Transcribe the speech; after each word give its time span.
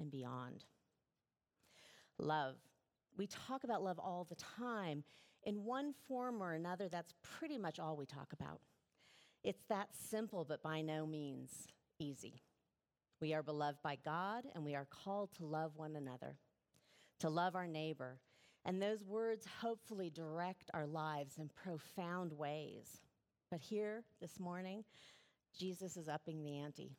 and 0.00 0.10
beyond. 0.10 0.64
Love. 2.18 2.56
We 3.16 3.26
talk 3.26 3.64
about 3.64 3.82
love 3.82 3.98
all 3.98 4.26
the 4.28 4.36
time. 4.36 5.04
In 5.44 5.64
one 5.64 5.92
form 6.06 6.42
or 6.42 6.52
another, 6.52 6.88
that's 6.88 7.14
pretty 7.22 7.58
much 7.58 7.78
all 7.78 7.96
we 7.96 8.06
talk 8.06 8.32
about. 8.32 8.60
It's 9.44 9.64
that 9.68 9.88
simple, 9.92 10.44
but 10.44 10.62
by 10.62 10.80
no 10.80 11.06
means 11.06 11.68
easy. 11.98 12.42
We 13.20 13.34
are 13.34 13.42
beloved 13.42 13.78
by 13.82 13.98
God, 14.04 14.44
and 14.54 14.64
we 14.64 14.74
are 14.74 14.86
called 14.86 15.32
to 15.38 15.46
love 15.46 15.72
one 15.76 15.96
another, 15.96 16.36
to 17.20 17.28
love 17.28 17.56
our 17.56 17.66
neighbor. 17.66 18.20
And 18.64 18.80
those 18.80 19.04
words 19.04 19.46
hopefully 19.60 20.10
direct 20.10 20.70
our 20.74 20.86
lives 20.86 21.38
in 21.38 21.48
profound 21.48 22.32
ways. 22.32 23.00
But 23.50 23.60
here 23.60 24.04
this 24.20 24.38
morning, 24.38 24.84
Jesus 25.58 25.96
is 25.96 26.08
upping 26.08 26.42
the 26.42 26.58
ante. 26.58 26.96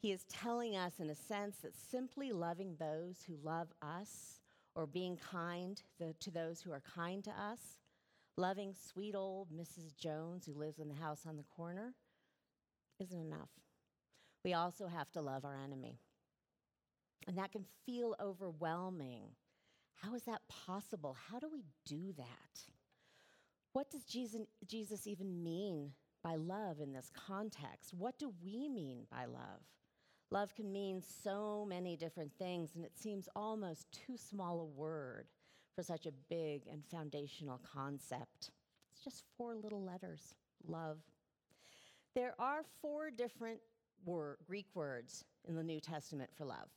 He 0.00 0.12
is 0.12 0.24
telling 0.24 0.76
us, 0.76 1.00
in 1.00 1.10
a 1.10 1.14
sense, 1.14 1.56
that 1.62 1.74
simply 1.74 2.32
loving 2.32 2.76
those 2.78 3.24
who 3.26 3.36
love 3.42 3.68
us 3.82 4.40
or 4.74 4.86
being 4.86 5.16
kind 5.16 5.82
to 6.20 6.30
those 6.30 6.60
who 6.60 6.70
are 6.70 6.82
kind 6.94 7.24
to 7.24 7.30
us, 7.30 7.80
loving 8.36 8.74
sweet 8.74 9.16
old 9.16 9.48
Mrs. 9.50 9.96
Jones 9.96 10.46
who 10.46 10.54
lives 10.54 10.78
in 10.78 10.88
the 10.88 10.94
house 10.94 11.22
on 11.26 11.36
the 11.36 11.42
corner, 11.42 11.94
isn't 13.00 13.18
enough. 13.18 13.50
We 14.44 14.54
also 14.54 14.86
have 14.86 15.10
to 15.12 15.20
love 15.20 15.44
our 15.44 15.56
enemy. 15.56 15.98
And 17.26 17.36
that 17.36 17.50
can 17.50 17.64
feel 17.84 18.14
overwhelming. 18.20 19.22
How 19.96 20.14
is 20.14 20.22
that 20.22 20.42
possible? 20.48 21.16
How 21.28 21.40
do 21.40 21.48
we 21.52 21.64
do 21.84 22.12
that? 22.16 22.62
What 23.72 23.90
does 23.90 24.04
Jesus, 24.04 25.06
even 25.08 25.42
mean 25.42 25.90
by 26.22 26.36
love 26.36 26.78
in 26.80 26.92
this 26.92 27.10
context? 27.12 27.92
What 27.92 28.16
do 28.16 28.32
we 28.44 28.68
mean 28.68 29.06
by 29.10 29.24
love? 29.24 29.62
Love 30.30 30.54
can 30.54 30.70
mean 30.70 31.02
so 31.02 31.64
many 31.66 31.96
different 31.96 32.32
things, 32.38 32.74
and 32.74 32.84
it 32.84 32.96
seems 32.96 33.28
almost 33.34 33.90
too 33.92 34.16
small 34.16 34.60
a 34.60 34.64
word 34.64 35.26
for 35.74 35.82
such 35.82 36.06
a 36.06 36.12
big 36.28 36.66
and 36.70 36.84
foundational 36.84 37.60
concept. 37.72 38.50
It's 38.92 39.02
just 39.02 39.24
four 39.36 39.54
little 39.54 39.82
letters 39.82 40.34
love. 40.66 40.98
There 42.14 42.34
are 42.38 42.62
four 42.82 43.10
different 43.10 43.60
Greek 44.46 44.66
words 44.74 45.24
in 45.46 45.54
the 45.54 45.62
New 45.62 45.80
Testament 45.80 46.30
for 46.36 46.44
love. 46.44 46.68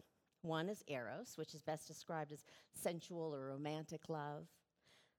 One 0.43 0.69
is 0.69 0.83
eros, 0.87 1.33
which 1.35 1.53
is 1.53 1.61
best 1.61 1.87
described 1.87 2.31
as 2.31 2.45
sensual 2.73 3.33
or 3.33 3.47
romantic 3.47 4.09
love. 4.09 4.47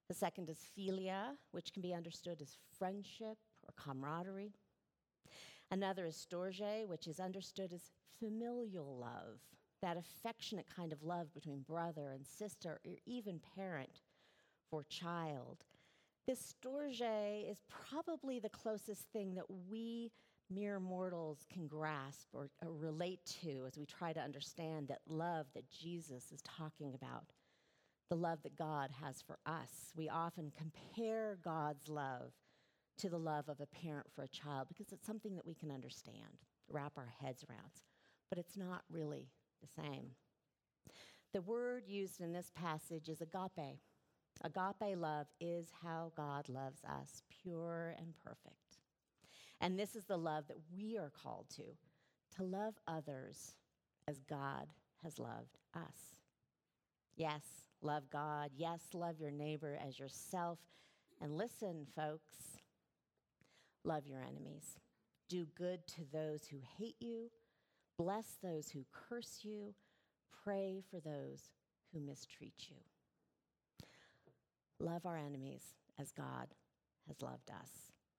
The 0.08 0.14
second 0.14 0.48
is 0.50 0.66
philia, 0.76 1.36
which 1.52 1.72
can 1.72 1.80
be 1.80 1.94
understood 1.94 2.40
as 2.40 2.58
friendship 2.78 3.38
or 3.66 3.74
camaraderie. 3.76 4.52
Another 5.72 6.04
is 6.04 6.26
storge, 6.30 6.86
which 6.86 7.06
is 7.06 7.18
understood 7.18 7.72
as 7.72 7.90
familial 8.20 8.94
love, 8.98 9.40
that 9.80 9.96
affectionate 9.96 10.66
kind 10.76 10.92
of 10.92 11.02
love 11.02 11.32
between 11.32 11.62
brother 11.62 12.10
and 12.10 12.26
sister, 12.26 12.78
or 12.84 12.92
even 13.06 13.40
parent 13.56 14.02
for 14.70 14.84
child. 14.84 15.64
This 16.26 16.54
storge 16.54 17.50
is 17.50 17.62
probably 17.70 18.38
the 18.38 18.50
closest 18.50 19.08
thing 19.14 19.34
that 19.34 19.50
we 19.70 20.12
mere 20.50 20.78
mortals 20.78 21.46
can 21.50 21.66
grasp 21.66 22.28
or, 22.34 22.50
or, 22.62 22.70
relate 22.70 23.20
to 23.42 23.64
as 23.66 23.78
we 23.78 23.86
try 23.86 24.12
to 24.12 24.20
understand 24.20 24.88
that 24.88 25.00
love 25.08 25.46
that 25.54 25.70
Jesus 25.70 26.30
is 26.32 26.42
talking 26.42 26.94
about, 26.94 27.32
the 28.10 28.16
love 28.16 28.42
that 28.42 28.58
God 28.58 28.90
has 29.02 29.22
for 29.22 29.38
us. 29.46 29.94
We 29.96 30.10
often 30.10 30.52
compare 30.54 31.38
God's 31.42 31.88
love 31.88 32.32
to 33.02 33.08
the 33.08 33.18
love 33.18 33.48
of 33.48 33.60
a 33.60 33.66
parent 33.66 34.06
for 34.14 34.22
a 34.22 34.28
child 34.28 34.68
because 34.68 34.92
it's 34.92 35.04
something 35.04 35.34
that 35.34 35.46
we 35.46 35.54
can 35.54 35.72
understand, 35.72 36.38
wrap 36.70 36.92
our 36.96 37.12
heads 37.20 37.44
around. 37.50 37.72
But 38.30 38.38
it's 38.38 38.56
not 38.56 38.82
really 38.88 39.26
the 39.60 39.82
same. 39.82 40.10
The 41.34 41.42
word 41.42 41.82
used 41.88 42.20
in 42.20 42.32
this 42.32 42.52
passage 42.54 43.08
is 43.08 43.20
agape. 43.20 43.80
Agape 44.44 44.96
love 44.96 45.26
is 45.40 45.66
how 45.82 46.12
God 46.16 46.48
loves 46.48 46.80
us, 46.84 47.22
pure 47.42 47.96
and 47.98 48.14
perfect. 48.24 48.78
And 49.60 49.76
this 49.76 49.96
is 49.96 50.04
the 50.04 50.16
love 50.16 50.46
that 50.46 50.58
we 50.72 50.96
are 50.96 51.10
called 51.10 51.46
to 51.56 51.64
to 52.36 52.44
love 52.44 52.74
others 52.86 53.56
as 54.08 54.22
God 54.22 54.68
has 55.02 55.18
loved 55.18 55.58
us. 55.74 56.14
Yes, 57.16 57.42
love 57.82 58.04
God. 58.10 58.50
Yes, 58.56 58.80
love 58.94 59.18
your 59.18 59.32
neighbor 59.32 59.76
as 59.84 59.98
yourself. 59.98 60.58
And 61.20 61.36
listen, 61.36 61.86
folks, 61.94 62.61
Love 63.84 64.06
your 64.06 64.20
enemies. 64.20 64.78
Do 65.28 65.46
good 65.56 65.86
to 65.88 66.02
those 66.12 66.46
who 66.46 66.58
hate 66.78 66.96
you. 67.00 67.30
Bless 67.98 68.36
those 68.42 68.70
who 68.70 68.84
curse 68.92 69.40
you. 69.42 69.74
Pray 70.44 70.82
for 70.90 71.00
those 71.00 71.50
who 71.92 72.00
mistreat 72.00 72.68
you. 72.68 72.76
Love 74.78 75.06
our 75.06 75.16
enemies 75.16 75.74
as 75.98 76.12
God 76.12 76.48
has 77.06 77.22
loved 77.22 77.50
us. 77.50 77.70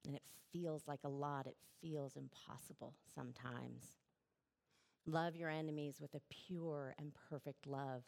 And 0.05 0.15
it 0.15 0.23
feels 0.51 0.83
like 0.87 1.01
a 1.03 1.09
lot, 1.09 1.47
it 1.47 1.57
feels 1.81 2.15
impossible 2.15 2.95
sometimes. 3.13 3.97
Love 5.05 5.35
your 5.35 5.49
enemies 5.49 5.97
with 5.99 6.13
a 6.13 6.21
pure 6.29 6.95
and 6.97 7.11
perfect 7.29 7.67
love. 7.67 8.03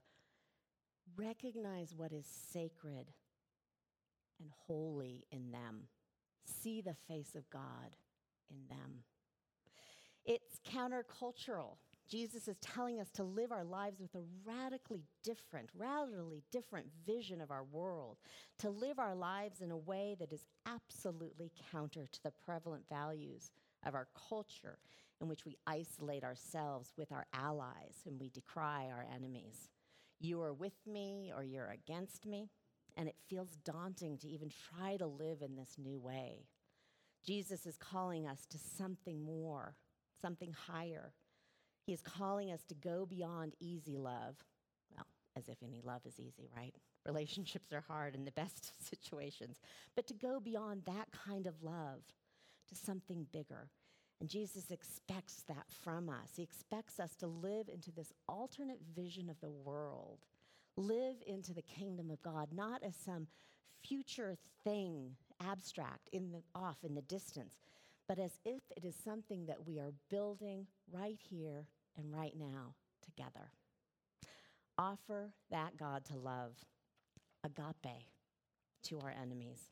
Recognize 1.17 1.93
what 1.95 2.13
is 2.13 2.25
sacred 2.25 3.11
and 4.39 4.49
holy 4.67 5.25
in 5.31 5.51
them 5.51 5.87
see 6.45 6.81
the 6.81 6.95
face 7.07 7.35
of 7.35 7.49
God 7.49 7.95
in 8.49 8.67
them. 8.69 9.03
It's 10.25 10.59
countercultural. 10.67 11.77
Jesus 12.09 12.47
is 12.47 12.57
telling 12.57 12.99
us 12.99 13.09
to 13.11 13.23
live 13.23 13.51
our 13.51 13.63
lives 13.63 13.99
with 13.99 14.13
a 14.15 14.23
radically 14.43 15.03
different, 15.23 15.69
radically 15.75 16.43
different 16.51 16.87
vision 17.05 17.41
of 17.41 17.51
our 17.51 17.63
world, 17.63 18.17
to 18.59 18.69
live 18.69 18.99
our 18.99 19.15
lives 19.15 19.61
in 19.61 19.71
a 19.71 19.77
way 19.77 20.15
that 20.19 20.31
is 20.31 20.45
absolutely 20.65 21.51
counter 21.71 22.07
to 22.11 22.23
the 22.23 22.33
prevalent 22.43 22.83
values 22.89 23.51
of 23.85 23.93
our 23.95 24.07
culture, 24.29 24.77
in 25.21 25.27
which 25.27 25.45
we 25.45 25.57
isolate 25.67 26.23
ourselves 26.23 26.93
with 26.97 27.11
our 27.11 27.25
allies 27.33 28.01
and 28.05 28.19
we 28.19 28.29
decry 28.29 28.87
our 28.91 29.05
enemies. 29.15 29.69
You 30.19 30.41
are 30.41 30.53
with 30.53 30.85
me 30.87 31.31
or 31.35 31.43
you're 31.43 31.69
against 31.69 32.25
me 32.25 32.49
and 32.97 33.07
it 33.07 33.15
feels 33.29 33.57
daunting 33.63 34.17
to 34.19 34.27
even 34.27 34.49
try 34.49 34.97
to 34.97 35.05
live 35.05 35.41
in 35.41 35.55
this 35.55 35.75
new 35.77 35.99
way. 35.99 36.45
Jesus 37.25 37.65
is 37.65 37.77
calling 37.77 38.27
us 38.27 38.45
to 38.51 38.57
something 38.77 39.23
more, 39.23 39.75
something 40.21 40.53
higher. 40.67 41.13
He 41.85 41.93
is 41.93 42.01
calling 42.01 42.51
us 42.51 42.63
to 42.69 42.75
go 42.75 43.05
beyond 43.05 43.55
easy 43.59 43.97
love. 43.97 44.37
Well, 44.95 45.07
as 45.35 45.49
if 45.49 45.57
any 45.63 45.81
love 45.83 46.01
is 46.05 46.19
easy, 46.19 46.49
right? 46.55 46.75
Relationships 47.05 47.73
are 47.73 47.83
hard 47.87 48.15
in 48.15 48.25
the 48.25 48.31
best 48.31 48.71
situations. 48.89 49.57
But 49.95 50.07
to 50.07 50.13
go 50.13 50.39
beyond 50.39 50.83
that 50.85 51.09
kind 51.11 51.47
of 51.47 51.63
love 51.63 52.01
to 52.69 52.75
something 52.75 53.27
bigger. 53.31 53.69
And 54.19 54.29
Jesus 54.29 54.71
expects 54.71 55.43
that 55.47 55.65
from 55.83 56.09
us. 56.09 56.31
He 56.35 56.43
expects 56.43 56.99
us 56.99 57.15
to 57.17 57.27
live 57.27 57.67
into 57.67 57.91
this 57.91 58.13
alternate 58.27 58.79
vision 58.95 59.29
of 59.29 59.39
the 59.41 59.49
world 59.49 60.19
live 60.77 61.15
into 61.25 61.53
the 61.53 61.61
kingdom 61.61 62.11
of 62.11 62.21
God, 62.21 62.49
not 62.53 62.83
as 62.83 62.95
some 62.95 63.27
future 63.83 64.37
thing, 64.63 65.15
abstract, 65.41 66.09
in 66.11 66.31
the, 66.31 66.41
off 66.53 66.77
in 66.83 66.95
the 66.95 67.01
distance, 67.03 67.55
but 68.07 68.19
as 68.19 68.39
if 68.45 68.61
it 68.75 68.85
is 68.85 68.95
something 68.95 69.45
that 69.45 69.65
we 69.65 69.79
are 69.79 69.93
building 70.09 70.67
right 70.91 71.19
here 71.29 71.67
and 71.97 72.13
right 72.13 72.33
now 72.37 72.73
together. 73.03 73.51
Offer 74.77 75.31
that 75.51 75.77
God 75.77 76.03
to 76.05 76.17
love, 76.17 76.53
agape, 77.43 78.05
to 78.83 78.99
our 78.99 79.13
enemies. 79.21 79.69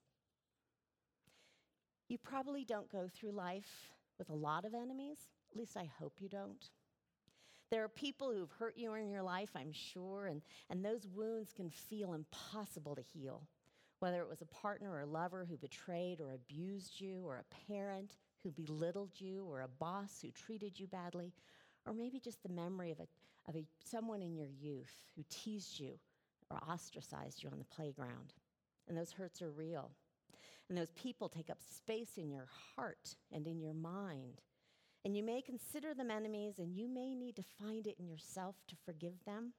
You 2.08 2.18
probably 2.18 2.64
don't 2.64 2.90
go 2.90 3.10
through 3.14 3.32
life 3.32 3.92
with 4.18 4.30
a 4.30 4.36
lot 4.36 4.66
of 4.66 4.74
enemies, 4.74 5.18
at 5.52 5.58
least 5.58 5.76
I 5.76 5.90
hope 6.00 6.14
you 6.20 6.30
don't. 6.30 6.70
There 7.74 7.84
are 7.84 7.90
people 7.90 8.32
who've 8.32 8.52
hurt 8.52 8.78
you 8.78 8.94
in 8.94 9.10
your 9.10 9.24
life, 9.24 9.50
I'm 9.56 9.72
sure, 9.72 10.28
and, 10.28 10.44
and 10.70 10.86
those 10.86 11.08
wounds 11.08 11.52
can 11.52 11.72
feel 11.72 12.14
impossible 12.14 12.94
to 12.94 13.02
heal. 13.02 13.48
Whether 13.98 14.22
it 14.22 14.30
was 14.30 14.44
a 14.44 14.46
partner 14.46 14.96
or 14.96 15.08
lover 15.08 15.48
who 15.50 15.58
betrayed 15.58 16.22
or 16.22 16.34
abused 16.34 17.02
you, 17.02 17.24
or 17.26 17.38
a 17.38 17.72
parent 17.74 18.18
who 18.44 18.52
belittled 18.52 19.14
you, 19.16 19.48
or 19.50 19.62
a 19.62 19.68
boss 19.68 20.20
who 20.22 20.30
treated 20.30 20.80
you 20.80 20.86
badly, 20.86 21.34
or 21.88 21.94
maybe 21.94 22.20
just 22.20 22.44
the 22.44 22.50
memory 22.50 22.92
of, 22.92 23.00
a, 23.00 23.08
of 23.50 23.56
a, 23.56 23.66
someone 23.84 24.22
in 24.22 24.36
your 24.36 24.50
youth 24.50 24.94
who 25.16 25.24
teased 25.32 25.80
you 25.80 25.94
or 26.52 26.60
ostracized 26.70 27.42
you 27.42 27.50
on 27.50 27.58
the 27.58 27.76
playground. 27.76 28.36
And 28.88 28.96
those 28.96 29.12
hurts 29.14 29.42
are 29.42 29.50
real. 29.50 29.90
And 30.70 30.78
those 30.78 30.92
people 30.92 31.28
take 31.28 31.50
up 31.50 31.58
space 31.76 32.18
in 32.18 32.30
your 32.30 32.50
heart 32.76 33.16
and 33.32 33.48
in 33.48 33.60
your 33.60 33.74
mind. 33.74 34.42
And 35.06 35.18
you 35.18 35.24
may 35.24 35.42
consider 35.42 35.94
them 35.94 36.10
enemies, 36.10 36.60
and 36.60 36.76
you 36.76 36.88
may 36.88 37.14
need 37.14 37.36
to 37.36 37.44
find 37.60 37.88
it 37.88 37.98
in 38.00 38.08
yourself 38.08 38.56
to 38.68 38.76
forgive 38.86 39.26
them. 39.26 39.54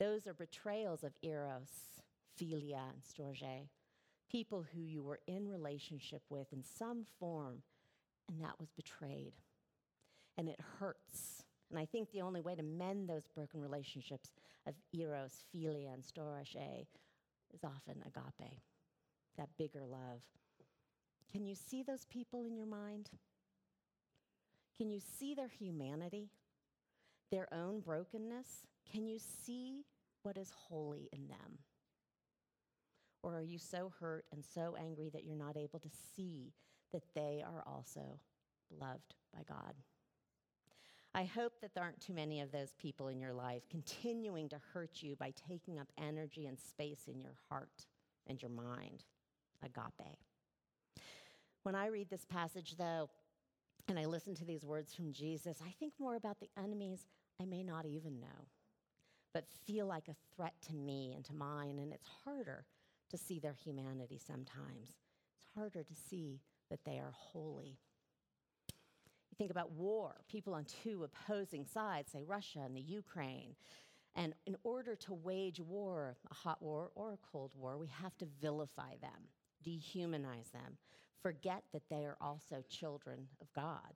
Those 0.00 0.26
are 0.26 0.34
betrayals 0.34 1.04
of 1.04 1.12
Eros, 1.22 1.70
Philia, 2.36 2.80
and 2.90 3.02
Storge, 3.02 3.68
people 4.28 4.64
who 4.74 4.80
you 4.80 5.04
were 5.04 5.20
in 5.28 5.48
relationship 5.48 6.22
with 6.28 6.52
in 6.52 6.64
some 6.64 7.04
form, 7.20 7.62
and 8.28 8.40
that 8.42 8.58
was 8.58 8.72
betrayed. 8.72 9.34
And 10.36 10.48
it 10.48 10.58
hurts. 10.80 11.44
And 11.70 11.78
I 11.78 11.84
think 11.86 12.10
the 12.10 12.22
only 12.22 12.40
way 12.40 12.56
to 12.56 12.62
mend 12.62 13.08
those 13.08 13.28
broken 13.34 13.60
relationships 13.60 14.32
of 14.66 14.74
eros, 14.92 15.44
philia, 15.54 15.94
and 15.94 16.02
storge 16.02 16.56
is 17.52 17.62
often 17.62 18.02
agape, 18.04 18.60
that 19.38 19.48
bigger 19.56 19.84
love. 19.86 20.22
Can 21.30 21.46
you 21.46 21.54
see 21.54 21.84
those 21.84 22.04
people 22.06 22.46
in 22.46 22.56
your 22.56 22.66
mind? 22.66 23.10
Can 24.76 24.90
you 24.90 25.00
see 25.00 25.34
their 25.34 25.48
humanity, 25.48 26.30
their 27.30 27.52
own 27.52 27.80
brokenness? 27.80 28.66
Can 28.90 29.06
you 29.06 29.18
see 29.18 29.84
what 30.22 30.36
is 30.36 30.52
holy 30.68 31.08
in 31.12 31.28
them? 31.28 31.58
Or 33.22 33.36
are 33.36 33.42
you 33.42 33.58
so 33.58 33.92
hurt 34.00 34.26
and 34.32 34.44
so 34.44 34.76
angry 34.78 35.10
that 35.10 35.24
you're 35.24 35.36
not 35.36 35.56
able 35.56 35.78
to 35.78 35.88
see 36.16 36.52
that 36.92 37.02
they 37.14 37.42
are 37.46 37.62
also 37.66 38.18
loved 38.70 39.14
by 39.32 39.42
God? 39.48 39.74
I 41.14 41.24
hope 41.24 41.52
that 41.60 41.74
there 41.74 41.84
aren't 41.84 42.00
too 42.00 42.12
many 42.12 42.40
of 42.40 42.50
those 42.50 42.74
people 42.76 43.08
in 43.08 43.20
your 43.20 43.32
life 43.32 43.62
continuing 43.70 44.48
to 44.48 44.60
hurt 44.72 45.00
you 45.00 45.14
by 45.14 45.32
taking 45.48 45.78
up 45.78 45.86
energy 45.96 46.46
and 46.46 46.58
space 46.58 47.02
in 47.06 47.20
your 47.20 47.36
heart 47.48 47.86
and 48.26 48.42
your 48.42 48.50
mind. 48.50 49.04
Agape. 49.62 50.18
When 51.62 51.74
I 51.74 51.86
read 51.86 52.10
this 52.10 52.26
passage, 52.26 52.74
though, 52.76 53.08
and 53.88 53.98
I 53.98 54.06
listen 54.06 54.34
to 54.36 54.44
these 54.44 54.64
words 54.64 54.94
from 54.94 55.12
Jesus, 55.12 55.58
I 55.64 55.72
think 55.78 55.92
more 55.98 56.16
about 56.16 56.40
the 56.40 56.50
enemies 56.58 57.06
I 57.40 57.44
may 57.44 57.62
not 57.62 57.86
even 57.86 58.20
know, 58.20 58.48
but 59.32 59.46
feel 59.66 59.86
like 59.86 60.08
a 60.08 60.16
threat 60.34 60.54
to 60.68 60.74
me 60.74 61.12
and 61.14 61.24
to 61.26 61.34
mine, 61.34 61.78
and 61.78 61.92
it's 61.92 62.06
harder 62.24 62.64
to 63.10 63.18
see 63.18 63.38
their 63.38 63.54
humanity 63.54 64.18
sometimes. 64.24 64.94
It's 65.36 65.46
harder 65.54 65.82
to 65.82 65.94
see 65.94 66.40
that 66.70 66.84
they 66.84 66.98
are 66.98 67.12
holy. 67.12 67.78
You 69.30 69.36
think 69.36 69.50
about 69.50 69.72
war, 69.72 70.16
people 70.28 70.54
on 70.54 70.64
two 70.64 71.04
opposing 71.04 71.66
sides, 71.66 72.12
say 72.12 72.22
Russia 72.22 72.60
and 72.64 72.76
the 72.76 72.80
Ukraine. 72.80 73.54
And 74.16 74.32
in 74.46 74.56
order 74.62 74.94
to 74.94 75.12
wage 75.12 75.60
war, 75.60 76.16
a 76.30 76.34
hot 76.34 76.62
war 76.62 76.90
or 76.94 77.12
a 77.12 77.18
cold 77.32 77.50
war, 77.56 77.76
we 77.76 77.88
have 77.88 78.16
to 78.18 78.26
vilify 78.40 78.96
them, 79.00 79.28
dehumanize 79.66 80.52
them, 80.52 80.78
forget 81.24 81.62
that 81.72 81.88
they 81.88 82.04
are 82.04 82.18
also 82.20 82.62
children 82.68 83.26
of 83.40 83.50
God. 83.54 83.94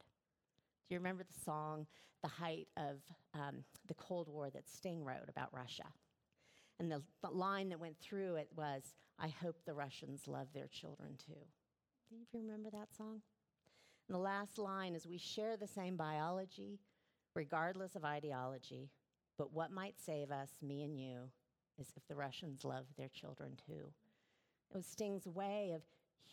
Do 0.89 0.95
you 0.95 0.99
remember 0.99 1.25
the 1.25 1.45
song, 1.45 1.87
The 2.23 2.29
Height 2.29 2.69
of 2.79 3.03
um, 3.35 3.57
the 3.87 3.95
Cold 3.95 4.29
War, 4.29 4.49
that 4.49 4.67
Sting 4.67 5.05
wrote 5.05 5.29
about 5.29 5.53
Russia? 5.53 5.85
And 6.81 6.91
the, 6.91 7.03
the 7.23 7.29
line 7.29 7.69
that 7.69 7.79
went 7.79 8.01
through 8.01 8.37
it 8.37 8.49
was, 8.57 8.95
I 9.19 9.29
hope 9.29 9.57
the 9.67 9.75
Russians 9.75 10.27
love 10.27 10.47
their 10.55 10.69
children 10.69 11.17
too. 11.19 11.35
Do 12.11 12.17
you 12.17 12.41
remember 12.41 12.71
that 12.71 12.97
song? 12.97 13.21
And 14.09 14.15
the 14.15 14.19
last 14.19 14.57
line 14.57 14.95
is, 14.95 15.07
We 15.07 15.19
share 15.19 15.59
the 15.59 15.67
same 15.67 15.97
biology, 15.97 16.79
regardless 17.35 17.95
of 17.95 18.07
ideology, 18.07 18.89
but 19.37 19.53
what 19.53 19.71
might 19.71 20.01
save 20.01 20.31
us, 20.31 20.49
me 20.63 20.83
and 20.83 20.99
you, 20.99 21.29
is 21.79 21.93
if 21.95 22.09
the 22.09 22.17
Russians 22.17 22.65
love 22.65 22.87
their 22.97 23.09
children 23.09 23.53
too. 23.67 23.93
It 24.71 24.77
was 24.77 24.87
Sting's 24.87 25.27
way 25.27 25.73
of 25.75 25.83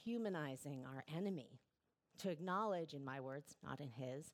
humanizing 0.03 0.85
our 0.85 1.03
enemy, 1.15 1.59
to 2.19 2.29
acknowledge, 2.29 2.93
in 2.93 3.03
my 3.03 3.19
words, 3.19 3.57
not 3.63 3.79
in 3.79 3.89
his, 3.89 4.31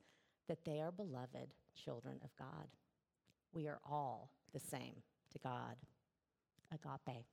that 0.47 0.65
they 0.65 0.79
are 0.81 0.91
beloved 0.91 1.53
children 1.75 2.19
of 2.23 2.35
God. 2.37 2.67
We 3.53 3.67
are 3.67 3.79
all 3.89 4.31
the 4.53 4.59
same 4.59 4.95
to 5.31 5.39
God. 5.39 5.75
Agape. 6.73 7.25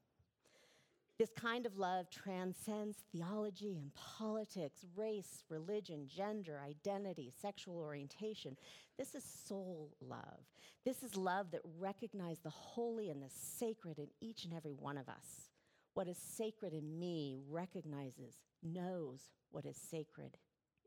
This 1.18 1.30
kind 1.36 1.66
of 1.66 1.76
love 1.76 2.10
transcends 2.10 2.98
theology 3.12 3.76
and 3.76 3.92
politics, 3.94 4.84
race, 4.94 5.42
religion, 5.48 6.06
gender, 6.08 6.60
identity, 6.64 7.32
sexual 7.42 7.78
orientation. 7.78 8.56
This 8.96 9.16
is 9.16 9.24
soul 9.24 9.90
love. 10.00 10.46
This 10.84 11.02
is 11.02 11.16
love 11.16 11.50
that 11.50 11.60
recognizes 11.78 12.38
the 12.38 12.50
holy 12.50 13.10
and 13.10 13.20
the 13.20 13.30
sacred 13.30 13.98
in 13.98 14.08
each 14.20 14.44
and 14.44 14.54
every 14.54 14.72
one 14.72 14.96
of 14.96 15.08
us. 15.08 15.50
What 15.98 16.06
is 16.06 16.16
sacred 16.16 16.74
in 16.74 17.00
me 17.00 17.40
recognizes, 17.50 18.36
knows 18.62 19.30
what 19.50 19.66
is 19.66 19.76
sacred 19.76 20.36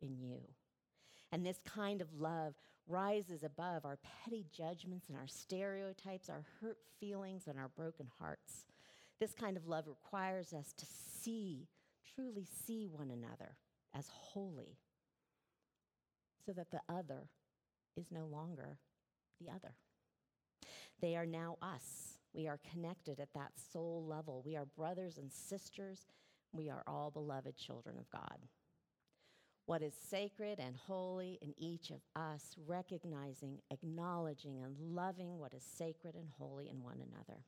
in 0.02 0.18
you. 0.18 0.40
And 1.34 1.46
this 1.46 1.60
kind 1.66 2.00
of 2.00 2.08
love 2.18 2.54
rises 2.88 3.44
above 3.44 3.84
our 3.84 4.00
petty 4.24 4.46
judgments 4.56 5.10
and 5.10 5.18
our 5.18 5.28
stereotypes, 5.28 6.30
our 6.30 6.46
hurt 6.62 6.78
feelings, 6.98 7.48
and 7.48 7.60
our 7.60 7.68
broken 7.68 8.08
hearts. 8.20 8.64
This 9.20 9.34
kind 9.34 9.58
of 9.58 9.68
love 9.68 9.84
requires 9.90 10.54
us 10.54 10.72
to 10.78 10.86
see, 10.86 11.68
truly 12.16 12.48
see 12.66 12.88
one 12.88 13.12
another 13.12 13.58
as 13.94 14.08
holy, 14.14 14.78
so 16.46 16.54
that 16.54 16.72
the 16.72 16.80
other 16.88 17.28
is 17.98 18.14
no 18.14 18.28
longer 18.28 18.78
the 19.42 19.52
other. 19.52 19.74
They 21.02 21.18
are 21.18 21.26
now 21.26 21.58
us. 21.62 22.11
We 22.34 22.48
are 22.48 22.60
connected 22.72 23.20
at 23.20 23.34
that 23.34 23.52
soul 23.72 24.06
level. 24.08 24.42
We 24.46 24.56
are 24.56 24.66
brothers 24.66 25.18
and 25.18 25.32
sisters. 25.32 26.06
We 26.54 26.70
are 26.70 26.84
all 26.88 27.12
beloved 27.12 27.58
children 27.58 27.98
of 27.98 28.10
God. 28.10 28.40
What 29.66 29.82
is 29.82 29.94
sacred 29.94 30.60
and 30.60 30.76
holy 30.76 31.40
in 31.42 31.54
each 31.58 31.92
of 31.92 32.02
us, 32.16 32.56
recognizing, 32.68 33.60
acknowledging, 33.70 34.62
and 34.62 34.76
loving 34.80 35.38
what 35.38 35.54
is 35.54 35.64
sacred 35.64 36.16
and 36.16 36.28
holy 36.38 36.70
in 36.70 36.84
one 36.84 36.98
another. 36.98 37.42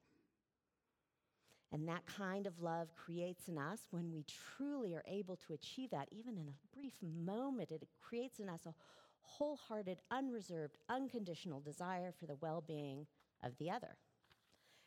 And 1.72 1.88
that 1.88 2.06
kind 2.06 2.46
of 2.46 2.62
love 2.62 2.90
creates 2.96 3.48
in 3.48 3.58
us, 3.58 3.80
when 3.90 4.12
we 4.14 4.26
truly 4.58 4.94
are 4.94 5.04
able 5.08 5.36
to 5.38 5.54
achieve 5.54 5.90
that, 5.90 6.08
even 6.12 6.38
in 6.38 6.48
a 6.48 6.78
brief 6.78 6.94
moment, 7.02 7.72
it 7.72 7.88
creates 8.00 8.40
in 8.40 8.48
us 8.48 8.68
a 8.68 8.76
wholehearted, 9.22 9.98
unreserved, 10.12 10.78
unconditional 10.88 11.60
desire 11.62 12.14
for 12.18 12.28
the 12.28 12.36
well 12.36 12.64
being 12.66 13.08
of 13.42 13.58
the 13.58 13.72
other. 13.72 13.98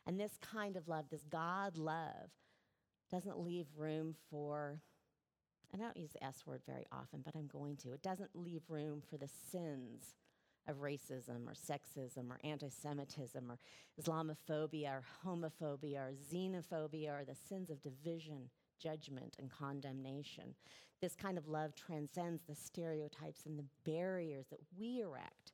And 0.06 0.20
this 0.20 0.38
kind 0.40 0.76
of 0.76 0.88
love, 0.88 1.06
this 1.10 1.24
God 1.30 1.76
love, 1.76 2.30
doesn't 3.10 3.38
leave 3.38 3.66
room 3.76 4.14
for, 4.30 4.80
and 5.72 5.82
I 5.82 5.84
don't 5.84 5.96
use 5.96 6.12
the 6.12 6.24
S 6.24 6.44
word 6.46 6.62
very 6.66 6.86
often, 6.92 7.22
but 7.24 7.34
I'm 7.34 7.48
going 7.48 7.76
to. 7.78 7.92
It 7.92 8.02
doesn't 8.02 8.30
leave 8.34 8.62
room 8.68 9.02
for 9.08 9.16
the 9.16 9.28
sins 9.50 10.14
of 10.68 10.76
racism 10.76 11.46
or 11.46 11.54
sexism 11.54 12.30
or 12.30 12.40
anti 12.44 12.68
Semitism 12.68 13.50
or 13.50 13.58
Islamophobia 14.00 14.90
or 14.90 15.04
homophobia 15.24 15.98
or 15.98 16.12
xenophobia 16.32 17.20
or 17.20 17.24
the 17.24 17.36
sins 17.48 17.70
of 17.70 17.82
division, 17.82 18.50
judgment, 18.80 19.36
and 19.38 19.50
condemnation. 19.50 20.54
This 21.00 21.14
kind 21.14 21.38
of 21.38 21.48
love 21.48 21.74
transcends 21.74 22.42
the 22.48 22.54
stereotypes 22.54 23.46
and 23.46 23.58
the 23.58 23.66
barriers 23.84 24.46
that 24.50 24.60
we 24.78 25.00
erect 25.00 25.52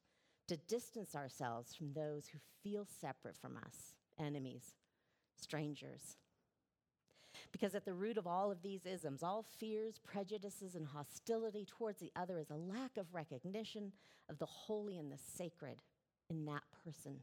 to 0.49 0.57
distance 0.57 1.15
ourselves 1.15 1.75
from 1.75 1.93
those 1.93 2.29
who 2.29 2.39
feel 2.63 2.87
separate 3.01 3.37
from 3.37 3.57
us 3.57 3.95
enemies, 4.19 4.75
strangers. 5.41 6.17
Because 7.51 7.75
at 7.75 7.84
the 7.84 7.94
root 7.94 8.19
of 8.19 8.27
all 8.27 8.51
of 8.51 8.63
these 8.63 8.87
isms, 8.87 9.22
all 9.22 9.44
fears, 9.58 10.01
prejudices, 10.05 10.75
and 10.75 10.87
hostility 10.87 11.67
towards 11.67 11.98
the 11.98 12.13
other 12.17 12.39
is 12.39 12.51
a 12.51 12.56
lack 12.56 12.96
of 12.96 13.15
recognition 13.15 13.93
of 14.29 14.39
the 14.39 14.46
holy 14.46 14.98
and 14.98 15.10
the 15.10 15.19
sacred 15.37 15.81
in 16.31 16.44
that 16.46 16.63
person. 16.84 17.20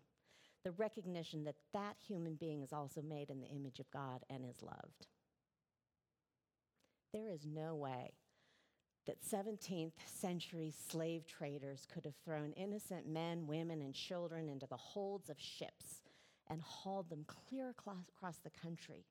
The 0.63 0.71
recognition 0.71 1.43
that 1.45 1.55
that 1.73 1.95
human 2.05 2.35
being 2.35 2.61
is 2.61 2.73
also 2.73 3.01
made 3.01 3.29
in 3.29 3.39
the 3.39 3.47
image 3.47 3.79
of 3.79 3.89
God 3.91 4.23
and 4.29 4.43
is 4.45 4.61
loved. 4.61 5.07
There 7.13 7.29
is 7.29 7.45
no 7.45 7.75
way 7.75 8.11
that 9.07 9.23
17th 9.23 9.93
century 10.05 10.71
slave 10.89 11.25
traders 11.25 11.87
could 11.91 12.05
have 12.05 12.13
thrown 12.23 12.51
innocent 12.53 13.07
men, 13.07 13.47
women, 13.47 13.81
and 13.81 13.93
children 13.93 14.49
into 14.49 14.67
the 14.67 14.77
holds 14.77 15.29
of 15.29 15.39
ships 15.39 16.03
and 16.49 16.61
hauled 16.61 17.09
them 17.09 17.25
clear 17.27 17.69
across 17.69 18.37
the 18.43 18.49
country 18.49 19.05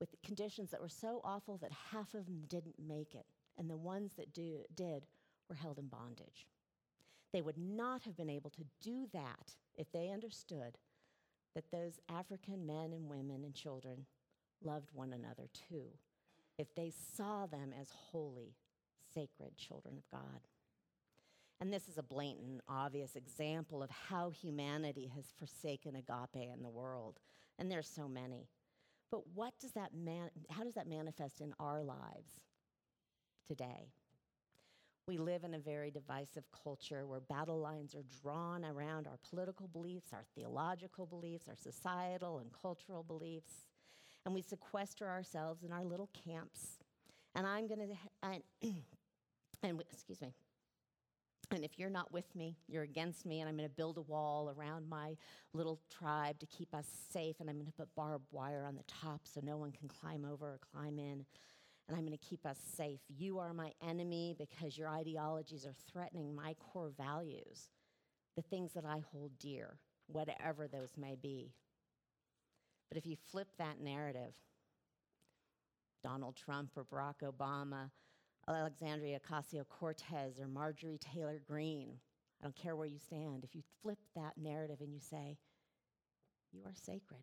with 0.00 0.20
conditions 0.24 0.70
that 0.70 0.80
were 0.80 0.88
so 0.88 1.20
awful 1.22 1.58
that 1.58 1.70
half 1.92 2.14
of 2.14 2.24
them 2.24 2.42
didn't 2.48 2.78
make 2.78 3.14
it, 3.14 3.26
and 3.58 3.68
the 3.68 3.76
ones 3.76 4.12
that 4.16 4.32
do, 4.32 4.60
did 4.74 5.04
were 5.48 5.54
held 5.54 5.78
in 5.78 5.86
bondage. 5.86 6.46
They 7.32 7.42
would 7.42 7.58
not 7.58 8.02
have 8.04 8.16
been 8.16 8.30
able 8.30 8.50
to 8.50 8.64
do 8.80 9.06
that 9.12 9.54
if 9.76 9.92
they 9.92 10.10
understood 10.10 10.78
that 11.54 11.70
those 11.70 12.00
African 12.08 12.66
men 12.66 12.92
and 12.92 13.08
women 13.08 13.44
and 13.44 13.54
children 13.54 14.06
loved 14.64 14.90
one 14.92 15.12
another 15.12 15.48
too, 15.68 15.84
if 16.58 16.74
they 16.74 16.92
saw 17.16 17.46
them 17.46 17.72
as 17.78 17.88
holy, 18.10 18.54
sacred 19.14 19.56
children 19.56 19.96
of 19.96 20.08
God. 20.10 20.40
And 21.60 21.72
this 21.72 21.88
is 21.88 21.98
a 21.98 22.02
blatant, 22.02 22.62
obvious 22.68 23.16
example 23.16 23.82
of 23.82 23.90
how 23.90 24.30
humanity 24.30 25.10
has 25.14 25.26
forsaken 25.38 25.94
agape 25.94 26.50
in 26.54 26.62
the 26.62 26.70
world. 26.70 27.18
And 27.58 27.70
there's 27.70 27.88
so 27.88 28.08
many. 28.08 28.48
But 29.10 29.26
what 29.34 29.52
does 29.60 29.72
that 29.72 29.92
man, 29.94 30.30
how 30.50 30.64
does 30.64 30.74
that 30.74 30.88
manifest 30.88 31.40
in 31.40 31.52
our 31.60 31.82
lives 31.82 32.40
today? 33.46 33.92
We 35.06 35.18
live 35.18 35.44
in 35.44 35.54
a 35.54 35.58
very 35.58 35.90
divisive 35.90 36.44
culture 36.64 37.06
where 37.06 37.20
battle 37.20 37.58
lines 37.58 37.94
are 37.94 38.04
drawn 38.22 38.64
around 38.64 39.06
our 39.06 39.18
political 39.28 39.66
beliefs, 39.66 40.12
our 40.12 40.24
theological 40.34 41.04
beliefs, 41.04 41.46
our 41.48 41.56
societal 41.56 42.38
and 42.38 42.50
cultural 42.62 43.02
beliefs. 43.02 43.66
And 44.24 44.34
we 44.34 44.40
sequester 44.40 45.08
ourselves 45.08 45.64
in 45.64 45.72
our 45.72 45.84
little 45.84 46.08
camps. 46.24 46.78
And 47.34 47.46
I'm 47.46 47.66
going 47.66 47.88
to, 47.88 47.96
and, 48.22 48.42
excuse 49.92 50.20
me, 50.20 50.32
And 51.52 51.64
if 51.64 51.78
you're 51.78 51.90
not 51.90 52.12
with 52.12 52.32
me, 52.36 52.56
you're 52.68 52.84
against 52.84 53.26
me, 53.26 53.40
and 53.40 53.48
I'm 53.48 53.56
going 53.56 53.68
to 53.68 53.74
build 53.74 53.98
a 53.98 54.02
wall 54.02 54.54
around 54.56 54.88
my 54.88 55.16
little 55.52 55.80
tribe 55.90 56.38
to 56.38 56.46
keep 56.46 56.72
us 56.74 56.86
safe, 57.12 57.40
and 57.40 57.50
I'm 57.50 57.56
going 57.56 57.66
to 57.66 57.72
put 57.72 57.92
barbed 57.96 58.28
wire 58.30 58.64
on 58.64 58.76
the 58.76 58.84
top 58.84 59.22
so 59.24 59.40
no 59.42 59.56
one 59.56 59.72
can 59.72 59.88
climb 59.88 60.24
over 60.24 60.46
or 60.46 60.60
climb 60.72 61.00
in, 61.00 61.24
and 61.88 61.96
I'm 61.96 62.06
going 62.06 62.16
to 62.16 62.24
keep 62.24 62.46
us 62.46 62.58
safe. 62.76 63.00
You 63.08 63.40
are 63.40 63.52
my 63.52 63.72
enemy 63.84 64.36
because 64.38 64.78
your 64.78 64.88
ideologies 64.88 65.66
are 65.66 65.74
threatening 65.90 66.36
my 66.36 66.54
core 66.54 66.92
values, 66.96 67.68
the 68.36 68.42
things 68.42 68.72
that 68.74 68.84
I 68.84 69.02
hold 69.10 69.32
dear, 69.40 69.78
whatever 70.06 70.68
those 70.68 70.92
may 70.96 71.16
be. 71.20 71.52
But 72.88 72.98
if 72.98 73.06
you 73.06 73.16
flip 73.32 73.48
that 73.58 73.80
narrative, 73.80 74.34
Donald 76.04 76.36
Trump 76.36 76.70
or 76.76 76.84
Barack 76.84 77.22
Obama, 77.24 77.90
Alexandria 78.54 79.18
Ocasio 79.20 79.64
Cortez 79.68 80.40
or 80.40 80.48
Marjorie 80.48 80.98
Taylor 80.98 81.40
Greene. 81.46 81.98
I 82.40 82.44
don't 82.44 82.56
care 82.56 82.76
where 82.76 82.86
you 82.86 82.98
stand. 82.98 83.44
If 83.44 83.54
you 83.54 83.62
flip 83.82 83.98
that 84.14 84.32
narrative 84.36 84.80
and 84.80 84.92
you 84.92 85.00
say, 85.00 85.38
You 86.52 86.62
are 86.64 86.74
sacred, 86.74 87.22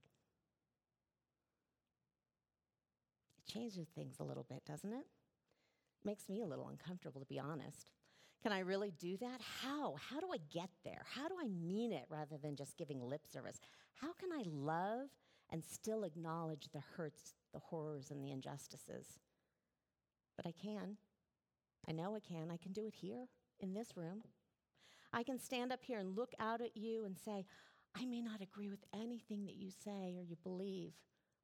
it 3.38 3.51
changes 3.51 3.88
things 3.96 4.17
a 4.19 4.24
little 4.24 4.46
bit, 4.48 4.63
doesn't 4.65 4.93
it? 4.93 5.05
Makes 6.05 6.29
me 6.29 6.41
a 6.41 6.48
little 6.48 6.67
uncomfortable, 6.69 7.19
to 7.19 7.25
be 7.27 7.39
honest. 7.39 7.88
Can 8.43 8.51
I 8.51 8.60
really 8.60 8.91
do 9.00 9.17
that? 9.17 9.41
How? 9.63 9.96
How 10.10 10.19
do 10.19 10.27
I 10.31 10.38
get 10.53 10.69
there? 10.86 11.03
How 11.13 11.27
do 11.27 11.36
I 11.43 11.48
mean 11.48 11.91
it 11.91 12.05
rather 12.10 12.38
than 12.38 12.55
just 12.55 12.77
giving 12.77 13.01
lip 13.01 13.22
service? 13.31 13.60
How 13.96 14.13
can 14.13 14.29
I 14.31 14.43
love 14.46 15.07
and 15.50 15.63
still 15.65 16.03
acknowledge 16.03 16.69
the 16.72 16.84
hurts, 16.96 17.34
the 17.53 17.60
horrors, 17.60 18.12
and 18.12 18.24
the 18.24 18.31
injustices? 18.31 19.19
But 20.36 20.46
I 20.46 20.51
can. 20.51 20.98
I 21.88 21.94
know 21.94 22.15
I 22.15 22.20
can. 22.20 22.51
I 22.51 22.58
can 22.58 22.74
do 22.74 22.86
it 22.86 22.94
here 22.94 23.27
in 23.60 23.74
this 23.74 23.96
room. 23.96 24.24
I 25.13 25.24
can 25.24 25.39
stand 25.39 25.72
up 25.72 25.84
here 25.84 26.00
and 26.00 26.15
look 26.15 26.34
out 26.39 26.62
at 26.62 26.75
you 26.75 27.06
and 27.06 27.17
say, 27.17 27.46
I 27.96 28.06
may 28.06 28.22
not 28.22 28.41
agree 28.41 28.70
with 28.70 28.84
anything 28.94 29.46
that 29.46 29.56
you 29.56 29.70
say 29.72 30.15
or 30.17 30.24
you 30.24 30.36
believe 30.44 30.94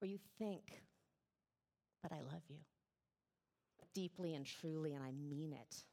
or 0.02 0.08
you 0.08 0.20
think, 0.38 0.84
but 2.02 2.12
I 2.12 2.20
love 2.20 2.44
you 2.50 2.58
deeply 3.94 4.34
and 4.34 4.46
truly, 4.46 4.94
and 4.94 5.04
I 5.04 5.12
mean 5.12 5.54
it. 5.54 5.84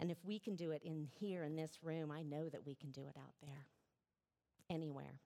And 0.00 0.10
if 0.10 0.18
we 0.24 0.38
can 0.38 0.54
do 0.54 0.70
it 0.70 0.82
in 0.84 1.08
here 1.18 1.42
in 1.42 1.56
this 1.56 1.78
room, 1.82 2.10
I 2.10 2.22
know 2.22 2.48
that 2.48 2.64
we 2.64 2.74
can 2.74 2.90
do 2.90 3.02
it 3.02 3.16
out 3.18 3.34
there, 3.42 3.66
anywhere. 4.70 5.20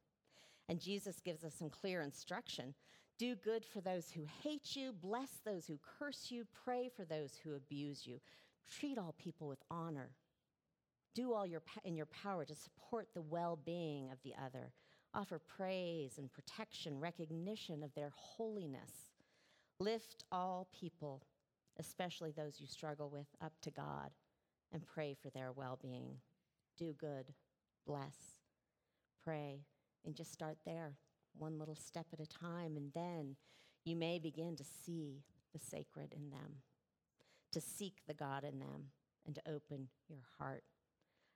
And 0.68 0.80
Jesus 0.80 1.20
gives 1.20 1.44
us 1.44 1.54
some 1.54 1.68
clear 1.68 2.00
instruction 2.00 2.74
do 3.22 3.36
good 3.36 3.64
for 3.64 3.80
those 3.80 4.10
who 4.10 4.24
hate 4.42 4.74
you, 4.74 4.92
bless 5.00 5.28
those 5.44 5.64
who 5.64 5.78
curse 5.96 6.26
you, 6.30 6.44
pray 6.64 6.90
for 6.96 7.04
those 7.04 7.38
who 7.44 7.54
abuse 7.54 8.04
you, 8.04 8.18
treat 8.68 8.98
all 8.98 9.14
people 9.16 9.46
with 9.46 9.62
honor. 9.70 10.10
Do 11.14 11.32
all 11.32 11.46
your, 11.46 11.62
in 11.84 11.94
your 11.94 12.06
power 12.06 12.44
to 12.44 12.54
support 12.56 13.06
the 13.14 13.22
well 13.22 13.56
being 13.64 14.10
of 14.10 14.18
the 14.24 14.34
other. 14.44 14.72
Offer 15.14 15.38
praise 15.38 16.18
and 16.18 16.32
protection, 16.32 16.98
recognition 16.98 17.84
of 17.84 17.94
their 17.94 18.10
holiness. 18.16 18.90
Lift 19.78 20.24
all 20.32 20.66
people, 20.72 21.22
especially 21.78 22.32
those 22.32 22.56
you 22.58 22.66
struggle 22.66 23.08
with, 23.08 23.28
up 23.40 23.52
to 23.62 23.70
God 23.70 24.10
and 24.72 24.84
pray 24.84 25.14
for 25.22 25.30
their 25.30 25.52
well 25.52 25.78
being. 25.80 26.16
Do 26.76 26.92
good, 26.98 27.26
bless, 27.86 28.16
pray, 29.22 29.60
and 30.04 30.16
just 30.16 30.32
start 30.32 30.56
there 30.66 30.94
one 31.36 31.58
little 31.58 31.76
step 31.76 32.06
at 32.12 32.20
a 32.20 32.26
time, 32.26 32.76
and 32.76 32.92
then 32.94 33.36
you 33.84 33.96
may 33.96 34.18
begin 34.18 34.56
to 34.56 34.64
see 34.64 35.22
the 35.52 35.58
sacred 35.58 36.12
in 36.12 36.30
them, 36.30 36.62
to 37.52 37.60
seek 37.60 37.98
the 38.06 38.14
God 38.14 38.44
in 38.44 38.58
them, 38.58 38.90
and 39.26 39.34
to 39.34 39.42
open 39.46 39.88
your 40.08 40.22
heart, 40.38 40.64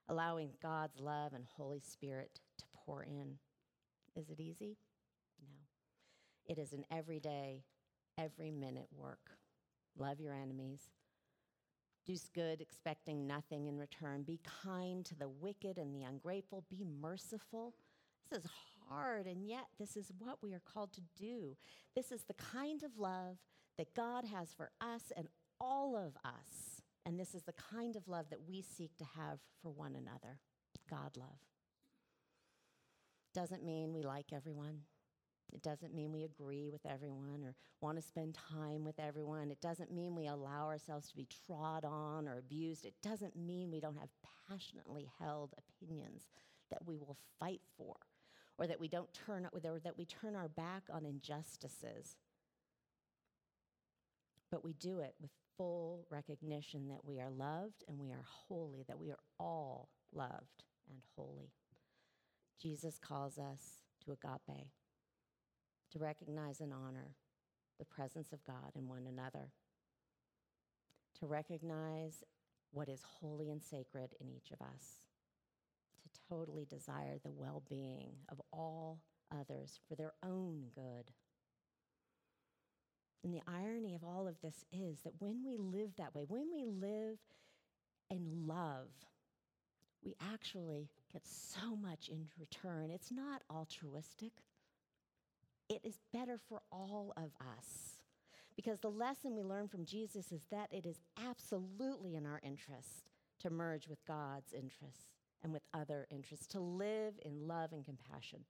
allowing 0.08 0.50
God's 0.62 0.98
love 1.00 1.32
and 1.32 1.44
Holy 1.44 1.80
Spirit 1.80 2.40
to 2.58 2.64
pour 2.74 3.02
in. 3.02 3.38
Is 4.14 4.30
it 4.30 4.40
easy? 4.40 4.76
No. 5.40 5.54
It 6.46 6.58
is 6.58 6.72
an 6.72 6.84
everyday, 6.90 7.64
every 8.18 8.50
minute 8.50 8.88
work. 8.96 9.30
Love 9.98 10.20
your 10.20 10.32
enemies. 10.34 10.90
Do 12.06 12.16
good, 12.32 12.60
expecting 12.60 13.26
nothing 13.26 13.66
in 13.66 13.76
return. 13.76 14.22
Be 14.22 14.40
kind 14.62 15.04
to 15.06 15.16
the 15.16 15.28
wicked 15.28 15.76
and 15.76 15.92
the 15.92 16.04
ungrateful. 16.04 16.64
Be 16.70 16.84
merciful. 17.00 17.74
This 18.30 18.44
is 18.44 18.50
hard, 18.88 19.26
and 19.26 19.46
yet 19.46 19.66
this 19.78 19.96
is 19.96 20.12
what 20.18 20.42
we 20.42 20.52
are 20.52 20.62
called 20.72 20.92
to 20.94 21.02
do. 21.18 21.56
This 21.94 22.12
is 22.12 22.24
the 22.24 22.34
kind 22.34 22.82
of 22.82 22.98
love 22.98 23.38
that 23.78 23.94
God 23.94 24.24
has 24.24 24.52
for 24.52 24.70
us 24.80 25.12
and 25.16 25.28
all 25.60 25.96
of 25.96 26.16
us. 26.24 26.82
And 27.04 27.20
this 27.20 27.34
is 27.34 27.42
the 27.42 27.52
kind 27.52 27.94
of 27.96 28.08
love 28.08 28.26
that 28.30 28.48
we 28.48 28.62
seek 28.62 28.96
to 28.98 29.04
have 29.16 29.38
for 29.62 29.70
one 29.70 29.94
another 29.94 30.40
God 30.90 31.16
love. 31.16 31.40
Doesn't 33.34 33.64
mean 33.64 33.92
we 33.92 34.02
like 34.02 34.32
everyone. 34.32 34.80
It 35.52 35.62
doesn't 35.62 35.94
mean 35.94 36.12
we 36.12 36.24
agree 36.24 36.68
with 36.70 36.84
everyone 36.84 37.44
or 37.44 37.54
want 37.80 37.96
to 37.96 38.02
spend 38.02 38.34
time 38.34 38.84
with 38.84 38.98
everyone. 38.98 39.50
It 39.50 39.60
doesn't 39.60 39.92
mean 39.92 40.14
we 40.14 40.26
allow 40.26 40.66
ourselves 40.66 41.08
to 41.08 41.16
be 41.16 41.28
trod 41.46 41.84
on 41.84 42.26
or 42.26 42.38
abused. 42.38 42.84
It 42.84 42.94
doesn't 43.02 43.36
mean 43.36 43.70
we 43.70 43.80
don't 43.80 43.98
have 43.98 44.08
passionately 44.48 45.08
held 45.20 45.54
opinions 45.56 46.28
that 46.70 46.84
we 46.86 46.96
will 46.96 47.16
fight 47.38 47.60
for 47.76 47.96
or 48.58 48.66
that 48.66 48.80
we 48.80 48.88
don't 48.88 49.12
turn 49.12 49.48
or 49.52 49.60
that 49.60 49.98
we 49.98 50.04
turn 50.04 50.34
our 50.34 50.48
back 50.48 50.84
on 50.92 51.04
injustices. 51.04 52.16
But 54.50 54.64
we 54.64 54.72
do 54.74 55.00
it 55.00 55.14
with 55.20 55.30
full 55.56 56.06
recognition 56.10 56.88
that 56.88 57.04
we 57.04 57.20
are 57.20 57.30
loved 57.30 57.84
and 57.88 57.98
we 57.98 58.10
are 58.10 58.24
holy, 58.48 58.84
that 58.88 58.98
we 58.98 59.10
are 59.10 59.18
all 59.38 59.88
loved 60.12 60.64
and 60.88 60.98
holy. 61.16 61.50
Jesus 62.60 62.98
calls 62.98 63.38
us 63.38 63.82
to 64.04 64.12
agape, 64.12 64.68
to 65.92 65.98
recognize 65.98 66.60
and 66.60 66.72
honor 66.72 67.16
the 67.78 67.84
presence 67.84 68.32
of 68.32 68.44
God 68.44 68.72
in 68.74 68.88
one 68.88 69.06
another, 69.06 69.50
to 71.20 71.26
recognize 71.26 72.24
what 72.72 72.88
is 72.88 73.02
holy 73.20 73.50
and 73.50 73.62
sacred 73.62 74.14
in 74.20 74.30
each 74.30 74.50
of 74.52 74.60
us 74.60 75.05
totally 76.28 76.64
desire 76.64 77.18
the 77.22 77.30
well 77.30 77.62
being 77.68 78.12
of 78.28 78.40
all 78.52 79.00
others 79.32 79.78
for 79.88 79.94
their 79.94 80.12
own 80.24 80.64
good. 80.74 81.10
And 83.24 83.34
the 83.34 83.42
irony 83.48 83.94
of 83.94 84.04
all 84.04 84.28
of 84.28 84.40
this 84.40 84.64
is 84.72 85.00
that 85.00 85.14
when 85.18 85.42
we 85.44 85.56
live 85.56 85.90
that 85.98 86.14
way, 86.14 86.24
when 86.28 86.46
we 86.52 86.64
live 86.64 87.18
in 88.08 88.46
love, 88.46 88.88
we 90.04 90.14
actually 90.32 90.88
get 91.12 91.22
so 91.26 91.74
much 91.74 92.08
in 92.08 92.28
return. 92.38 92.90
It's 92.90 93.10
not 93.10 93.42
altruistic, 93.50 94.32
it 95.68 95.80
is 95.82 95.98
better 96.12 96.38
for 96.48 96.62
all 96.70 97.12
of 97.16 97.32
us. 97.58 97.98
Because 98.54 98.78
the 98.78 98.88
lesson 98.88 99.34
we 99.34 99.42
learn 99.42 99.68
from 99.68 99.84
Jesus 99.84 100.32
is 100.32 100.46
that 100.50 100.72
it 100.72 100.86
is 100.86 101.00
absolutely 101.28 102.14
in 102.14 102.24
our 102.24 102.40
interest 102.42 103.10
to 103.40 103.50
merge 103.50 103.88
with 103.88 103.98
God's 104.06 104.52
interests 104.54 105.15
and 105.42 105.52
with 105.52 105.62
other 105.72 106.06
interests, 106.10 106.46
to 106.48 106.60
live 106.60 107.14
in 107.24 107.46
love 107.46 107.72
and 107.72 107.84
compassion. 107.84 108.44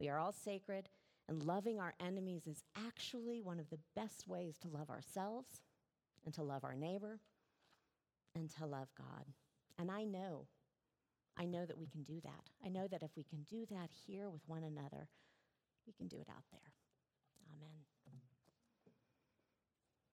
We 0.00 0.08
are 0.08 0.18
all 0.18 0.32
sacred, 0.32 0.88
and 1.28 1.42
loving 1.42 1.78
our 1.78 1.94
enemies 2.00 2.46
is 2.46 2.64
actually 2.76 3.40
one 3.40 3.60
of 3.60 3.70
the 3.70 3.78
best 3.94 4.26
ways 4.26 4.58
to 4.58 4.68
love 4.68 4.90
ourselves 4.90 5.62
and 6.24 6.34
to 6.34 6.42
love 6.42 6.64
our 6.64 6.74
neighbor 6.74 7.20
and 8.34 8.50
to 8.58 8.66
love 8.66 8.88
God. 8.96 9.26
And 9.78 9.90
I 9.90 10.04
know, 10.04 10.46
I 11.36 11.44
know 11.44 11.64
that 11.64 11.78
we 11.78 11.86
can 11.86 12.02
do 12.02 12.20
that. 12.24 12.50
I 12.64 12.68
know 12.68 12.86
that 12.88 13.02
if 13.02 13.10
we 13.16 13.24
can 13.24 13.46
do 13.48 13.66
that 13.70 13.90
here 14.06 14.28
with 14.28 14.42
one 14.46 14.64
another, 14.64 15.08
we 15.86 15.92
can 15.92 16.08
do 16.08 16.16
it 16.16 16.28
out 16.28 16.44
there. 16.50 16.71